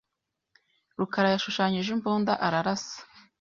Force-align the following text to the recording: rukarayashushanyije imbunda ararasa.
rukarayashushanyije 0.99 1.89
imbunda 1.95 2.33
ararasa. 2.45 2.97